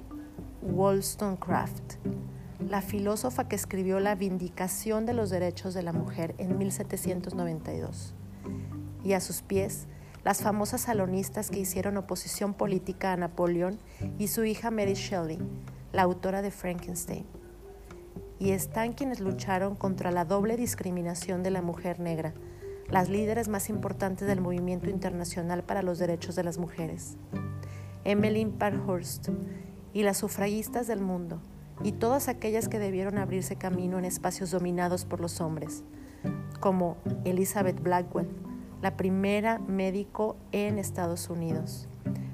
Wollstonecraft, 0.62 1.96
la 2.70 2.84
filósofa 2.84 3.48
que 3.48 3.56
escribió 3.56 4.00
La 4.00 4.14
Vindicación 4.14 5.08
de 5.08 5.14
los 5.14 5.32
Derechos 5.32 5.74
de 5.74 5.82
la 5.82 5.92
Mujer 5.92 6.36
en 6.38 6.60
1792. 6.60 8.14
Y 9.04 9.14
a 9.14 9.20
sus 9.22 9.42
pies, 9.42 9.88
las 10.26 10.42
famosas 10.42 10.82
salonistas 10.82 11.52
que 11.52 11.60
hicieron 11.60 11.98
oposición 11.98 12.56
política 12.56 13.14
a 13.14 13.16
Napoleón 13.16 13.78
y 14.18 14.28
su 14.28 14.44
hija 14.44 14.72
Mary 14.72 14.96
Shelley, 14.96 15.38
la 15.94 16.02
autora 16.02 16.42
de 16.42 16.50
Frankenstein. 16.50 17.28
Y 18.40 18.50
están 18.50 18.94
quienes 18.94 19.20
lucharon 19.20 19.76
contra 19.76 20.12
la 20.12 20.26
doble 20.26 20.58
discriminación 20.58 21.44
de 21.44 21.52
la 21.52 21.62
mujer 21.62 22.00
negra, 22.00 22.34
las 22.90 23.08
líderes 23.08 23.50
más 23.50 23.70
importantes 23.70 24.28
del 24.28 24.42
movimiento 24.42 24.90
internacional 24.90 25.64
para 25.64 25.84
los 25.84 26.00
derechos 26.00 26.36
de 26.36 26.44
las 26.44 26.58
mujeres, 26.58 27.18
Emmeline 28.04 28.52
Parkhurst 28.52 29.30
y 29.94 30.02
las 30.02 30.18
sufragistas 30.18 30.88
del 30.88 31.02
mundo, 31.02 31.40
y 31.84 31.92
todas 31.92 32.30
aquellas 32.30 32.68
que 32.68 32.80
debieron 32.80 33.20
abrirse 33.20 33.58
camino 33.58 34.00
en 34.00 34.06
espacios 34.06 34.50
dominados 34.50 35.06
por 35.06 35.22
los 35.22 35.40
hombres, 35.40 35.84
como 36.60 36.98
Elizabeth 37.26 37.80
Blackwell, 37.80 38.28
la 38.86 38.96
primera 38.98 39.58
médico 39.58 40.38
en 40.52 40.78
Estados 40.78 41.32
Unidos, 41.32 41.88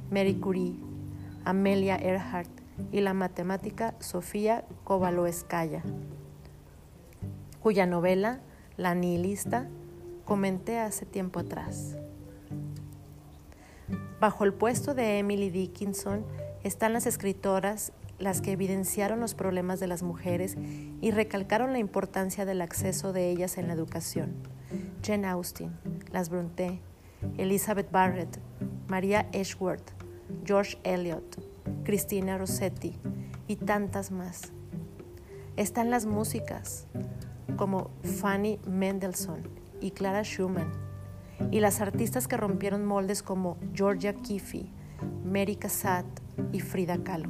Mary 0.10 0.36
Curie, 0.36 0.75
Amelia 1.46 1.96
Earhart 1.96 2.50
y 2.91 3.00
la 3.00 3.13
matemática 3.13 3.96
Sofía 4.00 4.65
Kovalevskaya, 4.84 5.81
cuya 7.62 7.86
novela 7.86 8.41
La 8.75 8.93
nihilista 8.96 9.70
comenté 10.25 10.77
hace 10.77 11.05
tiempo 11.05 11.39
atrás. 11.39 11.96
Bajo 14.20 14.43
el 14.43 14.53
puesto 14.53 14.93
de 14.93 15.20
Emily 15.20 15.51
Dickinson 15.51 16.25
están 16.65 16.91
las 16.91 17.05
escritoras 17.05 17.93
las 18.20 18.41
que 18.41 18.51
evidenciaron 18.51 19.22
los 19.22 19.36
problemas 19.36 19.79
de 19.79 19.88
las 19.88 20.03
mujeres 20.03 20.58
y 21.00 21.12
recalcaron 21.12 21.72
la 21.72 21.79
importancia 21.79 22.43
del 22.43 22.62
acceso 22.62 23.13
de 23.13 23.29
ellas 23.29 23.58
en 23.58 23.70
la 23.70 23.74
educación. 23.74 24.34
Jane 25.01 25.27
Austen, 25.27 25.72
Las 26.12 26.30
Bronte, 26.30 26.80
Elizabeth 27.38 27.91
Barrett, 27.91 28.39
María 28.88 29.30
Ashworth, 29.34 29.91
George 30.46 30.77
Eliot, 30.84 31.41
Cristina 31.84 32.38
Rossetti 32.38 32.98
y 33.48 33.56
tantas 33.56 34.12
más. 34.12 34.51
Están 35.56 35.89
las 35.89 36.06
músicas 36.06 36.88
como 37.58 37.91
Fanny 38.03 38.60
Mendelssohn, 38.65 39.62
y 39.82 39.91
Clara 39.91 40.24
Schumann, 40.24 40.72
y 41.50 41.60
las 41.60 41.82
artistas 41.82 42.27
que 42.27 42.38
rompieron 42.38 42.86
moldes 42.86 43.24
como 43.24 43.58
Georgia 43.74 44.13
Kiffy, 44.13 44.72
Mary 45.25 45.56
Cassatt 45.56 46.06
y 46.53 46.60
Frida 46.60 47.03
Kahlo. 47.03 47.30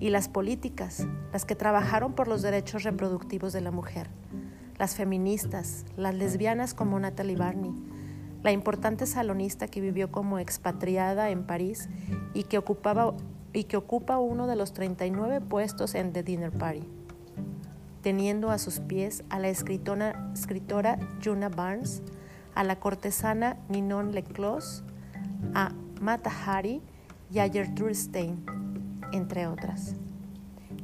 Y 0.00 0.10
las 0.10 0.28
políticas, 0.28 1.06
las 1.32 1.44
que 1.44 1.56
trabajaron 1.56 2.14
por 2.14 2.28
los 2.28 2.42
derechos 2.42 2.84
reproductivos 2.84 3.52
de 3.52 3.60
la 3.60 3.70
mujer, 3.70 4.08
las 4.84 4.96
feministas, 4.96 5.86
las 5.96 6.14
lesbianas 6.14 6.74
como 6.74 7.00
Natalie 7.00 7.36
Barney, 7.36 7.72
la 8.42 8.52
importante 8.52 9.06
salonista 9.06 9.66
que 9.66 9.80
vivió 9.80 10.12
como 10.12 10.38
expatriada 10.38 11.30
en 11.30 11.44
París 11.44 11.88
y 12.34 12.42
que, 12.42 12.58
ocupaba, 12.58 13.14
y 13.54 13.64
que 13.64 13.78
ocupa 13.78 14.18
uno 14.18 14.46
de 14.46 14.56
los 14.56 14.74
39 14.74 15.40
puestos 15.40 15.94
en 15.94 16.12
The 16.12 16.22
Dinner 16.22 16.52
Party 16.52 16.86
teniendo 18.02 18.50
a 18.50 18.58
sus 18.58 18.80
pies 18.80 19.24
a 19.30 19.38
la 19.38 19.48
escritora, 19.48 20.30
escritora 20.34 20.98
Juna 21.24 21.48
Barnes, 21.48 22.02
a 22.54 22.62
la 22.62 22.78
cortesana 22.78 23.56
Ninon 23.70 24.12
Leclos, 24.12 24.84
a 25.54 25.72
Mata 26.02 26.30
Hari 26.30 26.82
y 27.32 27.38
a 27.38 27.48
Gertrude 27.48 27.94
Stein, 27.94 28.44
entre 29.12 29.46
otras. 29.46 29.94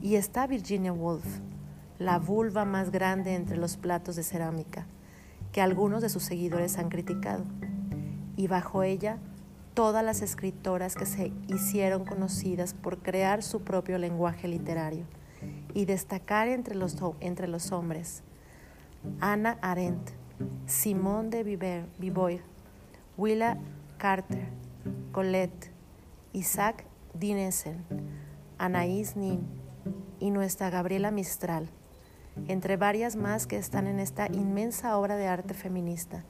Y 0.01 0.15
está 0.15 0.47
Virginia 0.47 0.95
Woolf, 0.95 1.27
la 2.01 2.19
vulva 2.19 2.65
más 2.65 2.91
grande 2.91 3.35
entre 3.35 3.59
los 3.59 3.77
platos 3.77 4.17
de 4.17 4.23
cerámica, 4.23 4.87
que 5.53 5.61
algunos 5.61 6.01
de 6.01 6.09
sus 6.09 6.23
seguidores 6.23 6.79
han 6.79 6.89
criticado. 6.89 7.45
Y 8.37 8.47
bajo 8.47 8.83
ella, 8.83 9.19
todas 9.75 10.03
las 10.03 10.23
escritoras 10.23 10.95
que 10.95 11.05
se 11.05 11.31
hicieron 11.47 12.07
conocidas 12.07 12.73
por 12.73 13.01
crear 13.01 13.43
su 13.43 13.61
propio 13.65 13.99
lenguaje 13.99 14.49
literario 14.49 15.05
y 15.75 15.85
destacar 15.85 16.49
entre 16.49 16.75
los, 16.75 16.97
entre 17.21 17.49
los 17.49 17.71
hombres. 17.71 18.23
Anna 19.21 19.59
Arendt, 19.61 20.11
Simone 20.65 21.29
de 21.29 21.87
Beauvoir, 21.99 22.41
Willa 23.19 23.59
Carter, 23.99 24.49
Colette, 25.13 25.71
Isaac 26.33 26.87
Dinesen, 27.13 27.85
Anaïs 28.59 29.17
Nin 29.17 29.41
y 30.19 30.31
nuestra 30.31 30.71
Gabriela 30.71 31.11
Mistral, 31.11 31.69
entre 32.49 32.77
varias 32.77 33.17
más 33.17 33.47
que 33.47 33.57
están 33.57 33.87
en 33.87 34.01
esta 34.01 34.27
inmensa 34.33 34.97
obra 34.99 35.17
de 35.17 35.27
arte 35.27 35.55
feminista, 35.55 36.25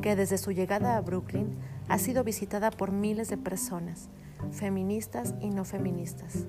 que 0.00 0.16
desde 0.16 0.38
su 0.38 0.52
llegada 0.52 0.96
a 0.96 1.00
Brooklyn 1.00 1.56
ha 1.88 1.98
sido 1.98 2.24
visitada 2.24 2.70
por 2.70 2.92
miles 2.92 3.28
de 3.28 3.38
personas, 3.38 4.08
feministas 4.50 5.34
y 5.40 5.50
no 5.50 5.64
feministas 5.64 6.46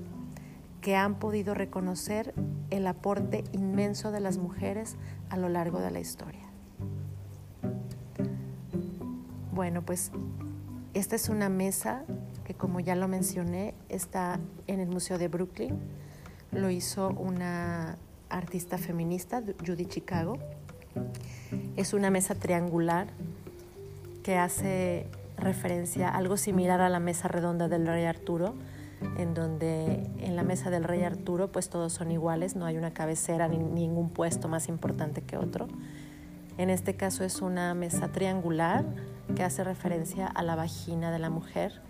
que 0.87 0.95
han 0.95 1.15
podido 1.15 1.53
reconocer 1.53 2.33
el 2.69 2.87
aporte 2.87 3.43
inmenso 3.51 4.11
de 4.11 4.21
las 4.21 4.37
mujeres 4.37 4.95
a 5.29 5.35
lo 5.35 5.49
largo 5.49 5.79
de 5.79 5.91
la 5.91 5.99
historia. 5.99 6.47
Bueno, 9.51 9.81
pues 9.81 10.11
esta 10.93 11.17
es 11.17 11.27
una 11.27 11.49
mesa 11.49 12.05
que 12.45 12.53
como 12.53 12.79
ya 12.79 12.95
lo 12.95 13.09
mencioné 13.09 13.73
está 13.89 14.39
en 14.67 14.79
el 14.79 14.87
Museo 14.87 15.17
de 15.17 15.27
Brooklyn. 15.27 15.77
Lo 16.53 16.69
hizo 16.69 17.09
una 17.09 17.97
artista 18.29 18.77
feminista, 18.77 19.41
Judy 19.65 19.85
Chicago. 19.85 20.37
Es 21.75 21.93
una 21.93 22.09
mesa 22.09 22.35
triangular 22.35 23.07
que 24.23 24.37
hace 24.37 25.07
referencia 25.37 26.09
a 26.09 26.17
algo 26.17 26.37
similar 26.37 26.81
a 26.81 26.89
la 26.89 26.99
mesa 26.99 27.27
redonda 27.27 27.67
del 27.67 27.85
rey 27.85 28.05
Arturo, 28.05 28.55
en 29.17 29.33
donde 29.33 30.09
en 30.19 30.35
la 30.35 30.43
mesa 30.43 30.69
del 30.69 30.83
rey 30.83 31.03
Arturo 31.03 31.51
pues 31.51 31.69
todos 31.69 31.93
son 31.93 32.11
iguales, 32.11 32.55
no 32.55 32.65
hay 32.65 32.77
una 32.77 32.91
cabecera 32.91 33.47
ni 33.47 33.57
ningún 33.57 34.09
puesto 34.09 34.47
más 34.47 34.67
importante 34.67 35.21
que 35.21 35.37
otro. 35.37 35.67
En 36.57 36.71
este 36.71 36.95
caso 36.95 37.23
es 37.23 37.41
una 37.41 37.75
mesa 37.75 38.07
triangular 38.11 38.83
que 39.35 39.43
hace 39.43 39.63
referencia 39.63 40.25
a 40.25 40.41
la 40.41 40.55
vagina 40.55 41.11
de 41.11 41.19
la 41.19 41.29
mujer, 41.29 41.81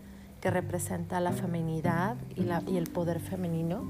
que 0.41 0.51
representa 0.51 1.22
la 1.22 1.32
feminidad 1.32 2.17
y, 2.36 2.44
y 2.70 2.77
el 2.77 2.89
poder 2.91 3.20
femenino. 3.20 3.89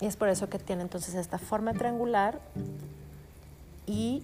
Y 0.00 0.06
es 0.06 0.16
por 0.16 0.28
eso 0.28 0.48
que 0.48 0.58
tiene 0.58 0.82
entonces 0.82 1.14
esta 1.14 1.38
forma 1.38 1.72
triangular 1.72 2.40
y 3.86 4.22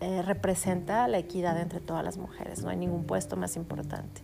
eh, 0.00 0.22
representa 0.22 1.08
la 1.08 1.18
equidad 1.18 1.58
entre 1.60 1.80
todas 1.80 2.04
las 2.04 2.18
mujeres, 2.18 2.62
no 2.62 2.68
hay 2.68 2.76
ningún 2.76 3.04
puesto 3.04 3.36
más 3.36 3.56
importante. 3.56 4.20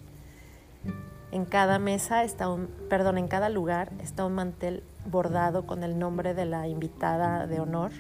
En 1.32 1.44
cada 1.44 1.78
mesa 1.78 2.24
está 2.24 2.50
un, 2.50 2.66
perdón, 2.88 3.16
en 3.16 3.28
cada 3.28 3.48
lugar 3.48 3.92
está 4.02 4.26
un 4.26 4.34
mantel 4.34 4.82
bordado 5.06 5.64
con 5.64 5.84
el 5.84 5.98
nombre 5.98 6.34
de 6.34 6.44
la 6.44 6.66
invitada 6.66 7.46
de 7.46 7.60
honor 7.60 7.92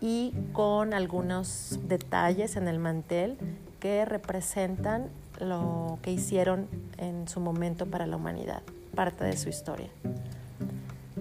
y 0.00 0.32
con 0.52 0.94
algunos 0.94 1.78
detalles 1.88 2.56
en 2.56 2.68
el 2.68 2.78
mantel 2.78 3.36
que 3.80 4.04
representan 4.04 5.08
lo 5.40 5.98
que 6.00 6.12
hicieron 6.12 6.68
en 6.96 7.28
su 7.28 7.40
momento 7.40 7.86
para 7.86 8.06
la 8.06 8.16
humanidad, 8.16 8.62
parte 8.94 9.24
de 9.24 9.36
su 9.36 9.48
historia. 9.48 9.90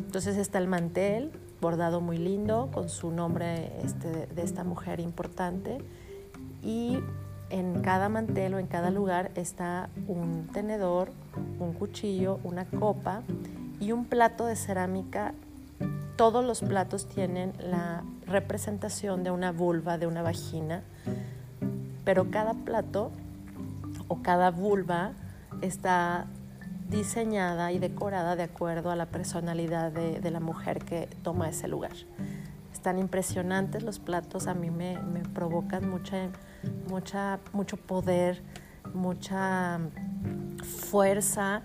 Entonces 0.09 0.37
está 0.37 0.57
el 0.57 0.67
mantel, 0.67 1.31
bordado 1.61 2.01
muy 2.01 2.17
lindo, 2.17 2.71
con 2.73 2.89
su 2.89 3.11
nombre 3.11 3.71
este, 3.83 4.25
de 4.25 4.41
esta 4.41 4.63
mujer 4.63 4.99
importante, 4.99 5.77
y 6.63 6.97
en 7.51 7.83
cada 7.83 8.09
mantel 8.09 8.55
o 8.55 8.57
en 8.57 8.65
cada 8.65 8.89
lugar 8.89 9.29
está 9.35 9.91
un 10.07 10.47
tenedor, 10.51 11.11
un 11.59 11.73
cuchillo, 11.73 12.39
una 12.43 12.65
copa 12.65 13.21
y 13.79 13.91
un 13.91 14.05
plato 14.05 14.47
de 14.47 14.55
cerámica. 14.55 15.35
Todos 16.15 16.43
los 16.43 16.61
platos 16.61 17.07
tienen 17.07 17.53
la 17.59 18.03
representación 18.25 19.23
de 19.23 19.29
una 19.29 19.51
vulva, 19.51 19.99
de 19.99 20.07
una 20.07 20.23
vagina, 20.23 20.81
pero 22.03 22.31
cada 22.31 22.55
plato 22.55 23.11
o 24.07 24.23
cada 24.23 24.49
vulva 24.49 25.11
está 25.61 26.25
diseñada 26.89 27.72
y 27.72 27.79
decorada 27.79 28.36
de 28.36 28.43
acuerdo 28.43 28.91
a 28.91 28.96
la 28.96 29.05
personalidad 29.05 29.91
de, 29.91 30.31
la 30.31 30.39
mujer 30.39 30.84
que 30.84 31.08
toma 31.24 31.50
ese 31.50 31.67
lugar. 31.67 31.93
Están 32.74 32.98
impresionantes 32.98 33.84
los 33.84 34.00
platos, 34.00 34.48
a 34.48 34.53
mí 34.53 34.69
me, 34.69 34.98
provocan 35.34 35.89
mucha, 35.89 36.29
mucha, 36.88 37.39
mucho 37.53 37.77
poder, 37.77 38.41
mucha 38.93 39.79
fuerza 40.89 41.62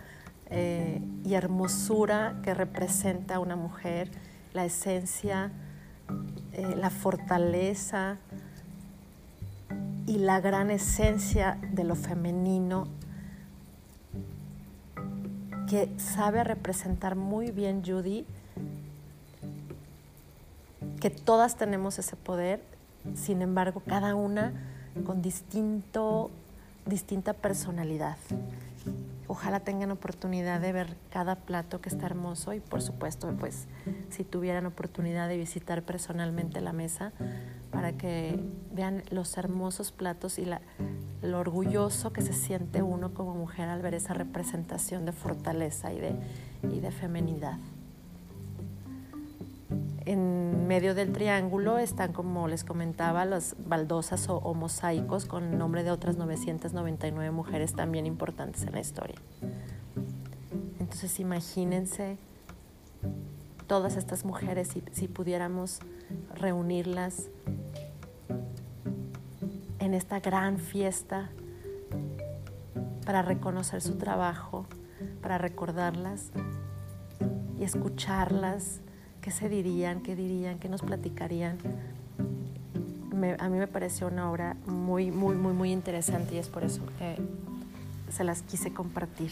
eh, 0.50 1.00
y 1.24 1.34
hermosura 1.34 2.36
que 2.42 2.52
representa 2.52 3.38
una 3.38 3.56
mujer, 3.56 4.10
la 4.52 4.64
esencia, 4.64 5.50
eh, 6.52 6.74
la 6.76 6.90
fortaleza, 6.90 8.18
y 10.06 10.18
la 10.18 10.40
gran 10.40 10.70
esencia 10.70 11.58
de 11.72 11.84
lo 11.84 11.94
femenino 11.94 12.86
que 15.68 15.90
sabe 15.98 16.44
representar 16.44 17.16
muy 17.16 17.50
bien 17.50 17.82
Judy, 17.84 18.26
que 21.00 21.10
todas 21.10 21.56
tenemos 21.56 21.98
ese 21.98 22.16
poder, 22.16 22.62
sin 23.14 23.42
embargo, 23.42 23.82
cada 23.86 24.14
una 24.14 24.52
con 25.04 25.22
distinto, 25.22 26.30
distinta 26.86 27.32
personalidad. 27.32 28.16
Ojalá 29.26 29.60
tengan 29.60 29.90
oportunidad 29.90 30.60
de 30.60 30.72
ver 30.72 30.96
cada 31.10 31.36
plato 31.36 31.80
que 31.80 31.88
está 31.88 32.06
hermoso 32.06 32.52
y 32.52 32.60
por 32.60 32.82
supuesto, 32.82 33.34
pues 33.38 33.66
si 34.10 34.22
tuvieran 34.24 34.66
oportunidad 34.66 35.28
de 35.28 35.38
visitar 35.38 35.82
personalmente 35.82 36.60
la 36.60 36.72
mesa 36.72 37.12
para 37.70 37.92
que 37.92 38.38
vean 38.72 39.02
los 39.10 39.36
hermosos 39.38 39.92
platos 39.92 40.38
y 40.38 40.44
la, 40.44 40.60
lo 41.22 41.38
orgulloso 41.38 42.12
que 42.12 42.20
se 42.20 42.32
siente 42.34 42.82
uno 42.82 43.14
como 43.14 43.34
mujer 43.34 43.68
al 43.68 43.80
ver 43.80 43.94
esa 43.94 44.14
representación 44.14 45.06
de 45.06 45.12
fortaleza 45.12 45.92
y 45.92 46.00
de, 46.00 46.14
y 46.70 46.80
de 46.80 46.90
femenidad. 46.90 47.58
En 50.04 50.43
medio 50.64 50.94
del 50.94 51.12
triángulo 51.12 51.78
están, 51.78 52.12
como 52.12 52.48
les 52.48 52.64
comentaba, 52.64 53.24
las 53.24 53.56
baldosas 53.58 54.28
o, 54.28 54.54
mosaicos 54.54 55.26
con 55.26 55.44
el 55.44 55.58
nombre 55.58 55.84
de 55.84 55.90
otras 55.90 56.16
999 56.16 57.30
mujeres 57.30 57.74
también 57.74 58.06
importantes 58.06 58.62
en 58.62 58.72
la 58.72 58.80
historia. 58.80 59.16
Entonces 60.80 61.20
imagínense 61.20 62.18
todas 63.66 63.96
estas 63.96 64.24
mujeres 64.24 64.68
si, 64.68 64.82
si 64.92 65.08
pudiéramos 65.08 65.80
reunirlas 66.34 67.28
en 69.78 69.94
esta 69.94 70.20
gran 70.20 70.58
fiesta 70.58 71.30
para 73.04 73.22
reconocer 73.22 73.80
su 73.80 73.96
trabajo, 73.96 74.66
para 75.20 75.38
recordarlas 75.38 76.30
y 77.58 77.64
escucharlas 77.64 78.80
qué 79.24 79.30
se 79.30 79.48
dirían, 79.48 80.02
qué 80.02 80.14
dirían, 80.14 80.58
qué 80.58 80.68
nos 80.68 80.82
platicarían. 80.82 81.56
a 83.38 83.48
mí 83.48 83.56
me 83.56 83.66
pareció 83.66 84.08
una 84.08 84.30
obra 84.30 84.54
muy, 84.66 85.10
muy, 85.10 85.34
muy, 85.34 85.54
muy 85.54 85.72
interesante 85.72 86.34
y 86.34 86.38
es 86.38 86.50
por 86.50 86.62
eso 86.62 86.82
que 86.98 87.16
se 88.12 88.22
las 88.22 88.42
quise 88.42 88.74
compartir. 88.74 89.30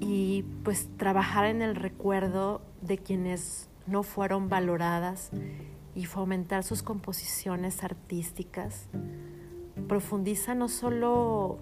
Y 0.00 0.44
pues 0.64 0.88
trabajar 0.96 1.44
en 1.44 1.60
el 1.60 1.76
recuerdo 1.76 2.62
de 2.80 2.96
quienes 2.96 3.68
no 3.86 4.02
fueron 4.02 4.48
valoradas 4.48 5.28
y 5.94 6.06
fomentar 6.06 6.64
sus 6.64 6.82
composiciones 6.82 7.84
artísticas 7.84 8.86
profundiza 9.88 10.54
no 10.54 10.70
solo 10.70 11.58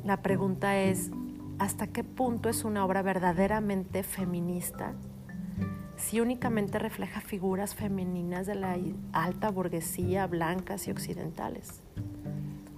La 0.04 0.22
pregunta 0.22 0.78
es, 0.78 1.10
¿hasta 1.58 1.86
qué 1.86 2.04
punto 2.04 2.48
es 2.48 2.64
una 2.64 2.84
obra 2.84 3.02
verdaderamente 3.02 4.02
feminista 4.02 4.94
si 5.96 6.20
únicamente 6.20 6.78
refleja 6.78 7.20
figuras 7.20 7.74
femeninas 7.74 8.46
de 8.46 8.54
la 8.54 8.76
alta 9.12 9.50
burguesía, 9.50 10.26
blancas 10.26 10.88
y 10.88 10.90
occidentales? 10.90 11.82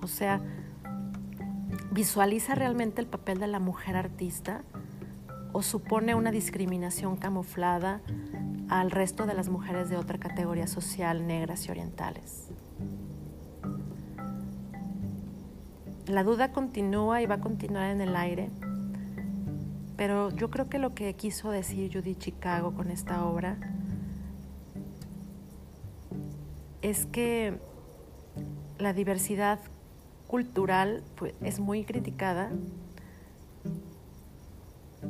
O 0.02 0.08
sea, 0.08 0.40
¿visualiza 1.92 2.54
realmente 2.54 3.00
el 3.00 3.06
papel 3.06 3.38
de 3.38 3.46
la 3.46 3.60
mujer 3.60 3.96
artista? 3.96 4.64
O 5.52 5.62
supone 5.62 6.14
una 6.14 6.30
discriminación 6.30 7.16
camuflada 7.16 8.00
al 8.68 8.90
resto 8.90 9.26
de 9.26 9.34
las 9.34 9.48
mujeres 9.48 9.90
de 9.90 9.96
otra 9.96 10.18
categoría 10.18 10.66
social, 10.66 11.26
negras 11.26 11.66
y 11.66 11.70
orientales. 11.70 12.48
La 16.06 16.24
duda 16.24 16.52
continúa 16.52 17.22
y 17.22 17.26
va 17.26 17.36
a 17.36 17.40
continuar 17.40 17.90
en 17.90 18.00
el 18.00 18.16
aire, 18.16 18.50
pero 19.96 20.30
yo 20.30 20.50
creo 20.50 20.68
que 20.68 20.78
lo 20.78 20.94
que 20.94 21.14
quiso 21.14 21.50
decir 21.50 21.92
Judy 21.92 22.16
Chicago 22.16 22.74
con 22.74 22.90
esta 22.90 23.24
obra 23.24 23.56
es 26.80 27.06
que 27.06 27.58
la 28.78 28.92
diversidad 28.92 29.60
cultural 30.26 31.04
pues, 31.16 31.34
es 31.42 31.60
muy 31.60 31.84
criticada 31.84 32.50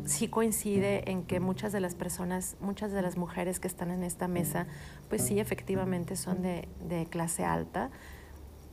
sí 0.05 0.28
coincide 0.28 1.11
en 1.11 1.24
que 1.24 1.40
muchas 1.40 1.72
de 1.72 1.81
las 1.81 1.94
personas, 1.94 2.57
muchas 2.61 2.92
de 2.92 3.02
las 3.02 3.16
mujeres 3.16 3.61
que 3.61 3.68
están 3.68 3.90
en 3.90 4.02
esta 4.02 4.28
mesa, 4.28 4.66
pues 5.09 5.22
sí, 5.22 5.38
efectivamente 5.40 6.16
son 6.16 6.42
de, 6.42 7.07
clase 7.11 7.44
alta. 7.44 7.90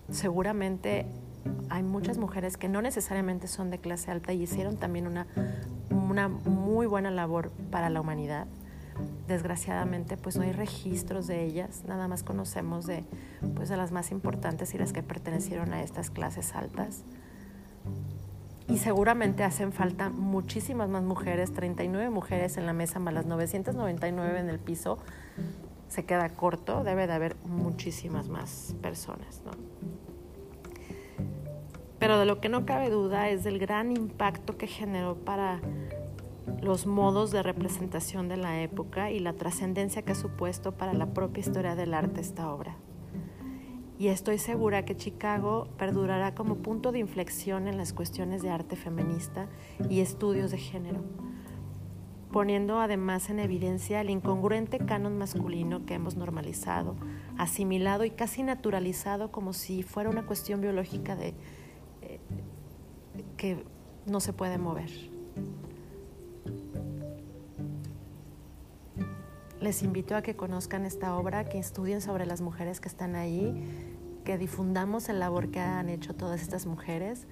Seguramente 0.09 1.05
hay 1.69 1.83
muchas 1.83 2.17
mujeres 2.17 2.57
que 2.57 2.67
no 2.67 2.81
necesariamente 2.81 3.47
son 3.47 3.69
de 3.69 3.79
clase 3.79 4.11
alta 4.11 4.33
y 4.33 4.43
hicieron 4.43 4.77
también 4.77 5.07
una, 5.07 5.27
una 5.89 6.27
muy 6.27 6.87
buena 6.87 7.11
labor 7.11 7.51
para 7.71 7.89
la 7.89 8.01
humanidad. 8.01 8.47
Desgraciadamente, 9.27 10.17
pues 10.17 10.35
no 10.35 10.43
hay 10.43 10.51
registros 10.51 11.27
de 11.27 11.45
ellas, 11.45 11.83
nada 11.87 12.07
más 12.07 12.23
conocemos 12.23 12.85
de, 12.85 13.05
pues, 13.55 13.69
de 13.69 13.77
las 13.77 13.91
más 13.91 14.11
importantes 14.11 14.73
y 14.73 14.77
las 14.77 14.91
que 14.91 15.03
pertenecieron 15.03 15.71
a 15.73 15.83
estas 15.83 16.09
clases 16.09 16.53
altas 16.55 17.03
y 18.69 18.77
seguramente 18.77 19.43
hacen 19.43 19.73
falta 19.73 20.09
muchísimas 20.09 20.89
más 20.89 21.03
mujeres, 21.03 21.51
39 21.53 22.09
mujeres 22.11 22.57
en 22.57 22.67
la 22.67 22.73
mesa 22.73 22.99
más 22.99 23.13
las 23.13 23.25
999 23.25 24.39
en 24.39 24.49
el 24.49 24.59
piso, 24.59 24.99
se 25.87 26.05
queda 26.05 26.29
corto, 26.29 26.83
debe 26.83 27.07
de 27.07 27.13
haber 27.13 27.35
muchísimas 27.45 28.29
más 28.29 28.75
personas. 28.81 29.41
¿no? 29.43 29.51
Pero 31.97 32.19
de 32.19 32.25
lo 32.25 32.39
que 32.39 32.49
no 32.49 32.65
cabe 32.65 32.91
duda 32.91 33.29
es 33.29 33.43
del 33.43 33.57
gran 33.57 33.91
impacto 33.91 34.55
que 34.57 34.67
generó 34.67 35.15
para 35.15 35.59
los 36.61 36.85
modos 36.85 37.31
de 37.31 37.41
representación 37.41 38.27
de 38.27 38.37
la 38.37 38.61
época 38.61 39.09
y 39.09 39.19
la 39.19 39.33
trascendencia 39.33 40.03
que 40.03 40.11
ha 40.11 40.15
supuesto 40.15 40.73
para 40.73 40.93
la 40.93 41.07
propia 41.07 41.41
historia 41.41 41.75
del 41.75 41.93
arte 41.95 42.21
esta 42.21 42.53
obra. 42.53 42.77
Y 43.99 44.07
estoy 44.07 44.37
segura 44.37 44.85
que 44.85 44.95
Chicago 44.95 45.67
perdurará 45.77 46.33
como 46.33 46.59
punto 46.59 46.93
de 46.93 46.99
inflexión 46.99 47.67
en 47.67 47.75
las 47.75 47.91
cuestiones 47.91 48.41
de 48.41 48.49
arte 48.49 48.77
feminista 48.77 49.49
y 49.89 49.99
estudios 49.99 50.51
de 50.51 50.57
género, 50.57 51.03
poniendo 52.31 52.79
además 52.79 53.29
en 53.29 53.39
evidencia 53.39 53.99
el 53.99 54.09
incongruente 54.09 54.79
canon 54.79 55.17
masculino 55.17 55.85
que 55.85 55.95
hemos 55.95 56.15
normalizado, 56.15 56.95
asimilado 57.37 58.05
y 58.05 58.11
casi 58.11 58.41
naturalizado 58.41 59.33
como 59.33 59.51
si 59.51 59.83
fuera 59.83 60.09
una 60.09 60.25
cuestión 60.25 60.61
biológica 60.61 61.17
de, 61.17 61.33
eh, 62.01 62.21
que 63.35 63.65
no 64.05 64.21
se 64.21 64.31
puede 64.31 64.57
mover. 64.57 64.91
Les 69.61 69.83
invito 69.83 70.15
a 70.15 70.21
que 70.21 70.37
conozcan 70.37 70.85
esta 70.85 71.17
obra, 71.17 71.43
que 71.49 71.59
estudien 71.59 71.99
sobre 71.99 72.25
las 72.25 72.39
mujeres 72.39 72.79
que 72.79 72.87
están 72.87 73.15
ahí, 73.15 73.53
que 74.23 74.37
difundamos 74.37 75.09
el 75.09 75.19
labor 75.19 75.51
que 75.51 75.59
han 75.59 75.89
hecho 75.89 76.15
todas 76.15 76.41
estas 76.41 76.65
mujeres, 76.65 77.27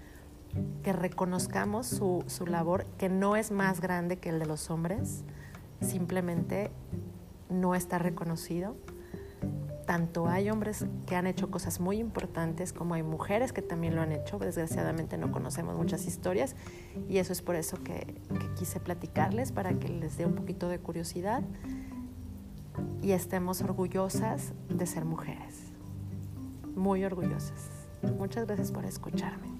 que 0.84 0.92
reconozcamos 0.92 1.88
su, 1.88 2.26
su 2.28 2.46
labor, 2.46 2.86
que 2.98 3.08
no 3.08 3.38
es 3.38 3.52
más 3.52 3.80
grande 3.80 4.18
que 4.18 4.28
el 4.28 4.40
de 4.40 4.46
los 4.46 4.70
hombres, 4.70 5.24
simplemente 5.80 6.70
no 7.50 7.76
está 7.76 7.98
reconocido. 7.98 8.76
Tanto 9.86 10.28
hay 10.28 10.50
hombres 10.50 10.86
que 11.06 11.16
han 11.16 11.28
hecho 11.28 11.50
cosas 11.50 11.80
muy 11.80 11.98
importantes 11.98 12.74
como 12.74 12.96
hay 12.96 13.04
mujeres 13.04 13.54
que 13.54 13.62
también 13.62 13.96
lo 13.96 14.02
han 14.02 14.12
hecho. 14.12 14.38
Desgraciadamente 14.38 15.18
no 15.18 15.32
conocemos 15.32 15.78
muchas 15.78 16.06
historias 16.06 16.58
y 17.08 17.20
eso 17.20 17.32
es 17.32 17.42
por 17.42 17.56
eso 17.56 17.82
que, 17.82 18.16
que 18.38 18.54
quise 18.58 18.82
platicarles, 18.82 19.54
para 19.54 19.80
que 19.80 19.88
les 19.88 20.18
dé 20.18 20.26
un 20.26 20.36
poquito 20.36 20.68
de 20.68 20.80
curiosidad 20.80 21.42
y 23.02 23.12
estemos 23.12 23.62
orgullosas 23.62 24.54
de 24.70 24.86
ser 24.86 25.06
mujeres. 25.06 25.56
Muy 26.76 27.04
orgullosas. 27.04 27.70
Muchas 28.18 28.46
gracias 28.46 28.72
por 28.72 28.86
escucharme. 28.86 29.57